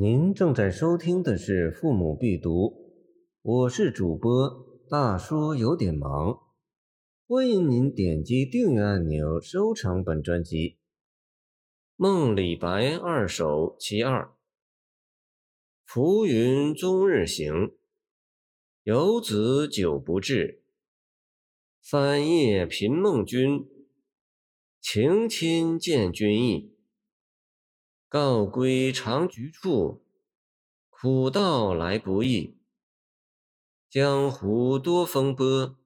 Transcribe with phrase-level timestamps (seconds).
[0.00, 2.66] 您正在收听的是《父母必读》，
[3.42, 6.38] 我是主播大叔，有点忙。
[7.26, 10.56] 欢迎您点击订阅按钮，收藏本专辑
[11.96, 14.26] 《梦李白二首其二》。
[15.84, 17.72] 浮云终日行，
[18.84, 20.62] 游子久不至。
[21.82, 23.66] 翻夜频梦君，
[24.80, 26.77] 情亲见君意。
[28.10, 30.02] 告归长局处，
[30.88, 32.56] 苦道来不易。
[33.90, 35.76] 江湖多风波，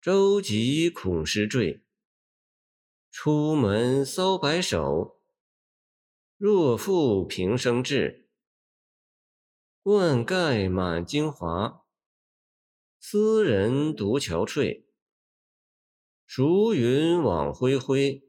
[0.00, 1.84] 舟楫恐失坠。
[3.12, 5.20] 出门搔白首，
[6.36, 8.28] 若负平生志。
[9.80, 11.84] 冠盖满京华，
[12.98, 14.86] 斯人独憔悴。
[16.26, 18.24] 孰云往恢恢？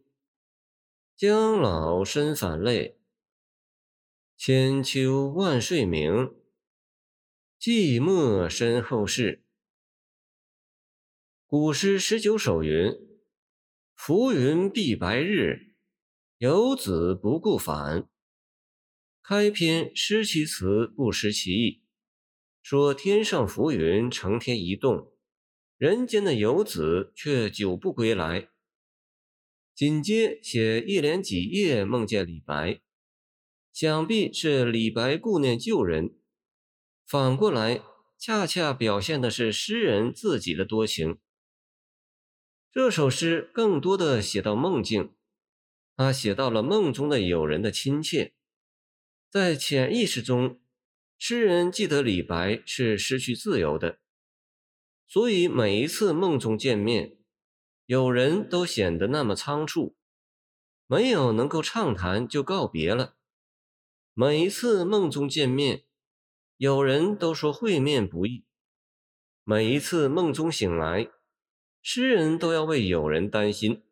[1.25, 2.99] 将老身反泪，
[4.35, 6.35] 千秋万岁名，
[7.57, 9.41] 寂寞身后事。
[11.45, 12.91] 古诗十九首云
[13.95, 15.75] ：“浮云蔽白日，
[16.39, 18.09] 游子不顾返。”
[19.23, 21.83] 开篇诗其词不失其意，
[22.61, 25.13] 说天上浮云成天移动，
[25.77, 28.49] 人间的游子却久不归来。
[29.75, 32.79] 紧接写一连几夜梦见李白，
[33.71, 36.15] 想必是李白顾念旧人。
[37.07, 37.81] 反过来，
[38.19, 41.17] 恰恰表现的是诗人自己的多情。
[42.71, 45.15] 这首诗更多的写到梦境，
[45.95, 48.33] 他写到了梦中的友人的亲切。
[49.31, 50.61] 在潜意识中，
[51.17, 53.99] 诗人记得李白是失去自由的，
[55.07, 57.17] 所以每一次梦中见面。
[57.85, 59.95] 有人都显得那么仓促，
[60.87, 63.15] 没有能够畅谈就告别了。
[64.13, 65.83] 每一次梦中见面，
[66.55, 68.45] 有人都说会面不易。
[69.43, 71.09] 每一次梦中醒来，
[71.81, 73.83] 诗人都要为友人担心。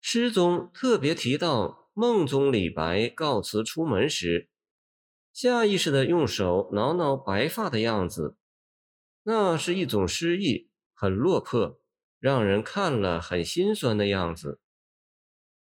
[0.00, 4.48] 诗中特别提到梦中李白告辞出门时，
[5.32, 8.36] 下意识的用手挠挠白发的样子，
[9.24, 11.81] 那是一种诗意，很落魄。
[12.22, 14.60] 让人看了很心酸的样子。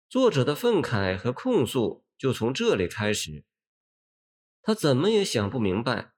[0.08, 3.44] 作者的愤慨和控诉就从这里开始。
[4.60, 6.14] 他怎么也想不明白，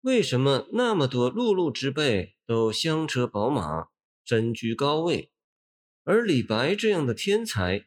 [0.00, 3.88] 为什么那么多碌碌之辈都香车宝马、
[4.24, 5.30] 身居高位，
[6.04, 7.86] 而李白这样的天才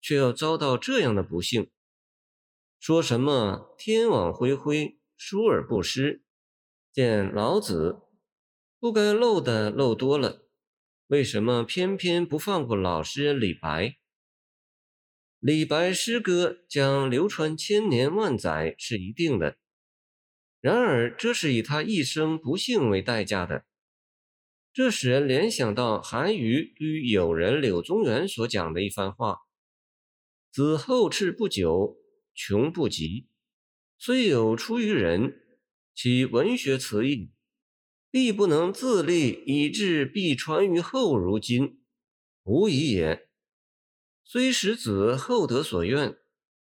[0.00, 1.70] 却要遭到这样的不幸？
[2.80, 6.24] 说什么“天网恢恢，疏而不失”，
[6.92, 8.00] 见老子，
[8.80, 10.47] 不该漏的漏多了。
[11.08, 13.96] 为什么偏偏不放过老诗人李白？
[15.38, 19.56] 李白诗歌将流传千年万载是一定的，
[20.60, 23.64] 然而这是以他一生不幸为代价的。
[24.74, 29.38] 这使人联想到韩愈与友人柳宗元所讲的一番话
[30.52, 31.96] ：“子后赤不久，
[32.34, 33.28] 穷不及，
[33.96, 35.40] 虽有出于人，
[35.94, 37.32] 其文学词义。”
[38.10, 41.18] 必不能自立，以致必传于后。
[41.18, 41.80] 如今
[42.42, 43.28] 无疑也。
[44.24, 46.18] 虽使子后得所愿，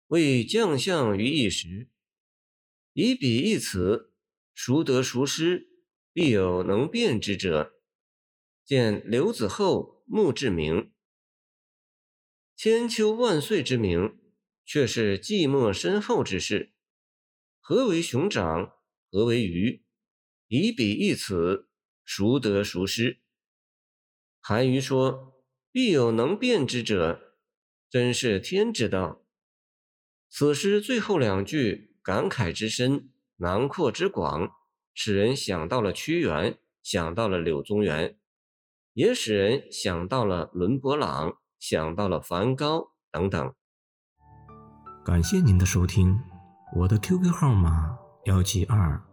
[0.07, 1.89] 为将相于一时。
[2.93, 4.13] 以彼一词，
[4.53, 5.69] 孰得孰失？
[6.11, 7.73] 必有能辨之者。
[8.63, 10.91] 见刘子厚、墓志铭。
[12.55, 14.17] 千秋万岁之名，
[14.63, 16.73] 却是寂寞深厚之事。
[17.59, 18.73] 何为熊掌？
[19.09, 19.82] 何为鱼？
[20.47, 21.67] 以彼一词，
[22.05, 23.19] 孰得孰失？
[24.41, 27.37] 韩愈说：“必有能辨之者，
[27.89, 29.21] 真是天之道。”
[30.29, 34.51] 此诗最后两句感慨之深，囊括之广，
[34.93, 38.17] 使人想到了屈原，想到了柳宗元，
[38.93, 43.53] 也使人想到了伦勃朗，想到了梵高等等。
[45.05, 46.19] 感谢您的收听，
[46.75, 49.12] 我的 QQ 号码幺七二。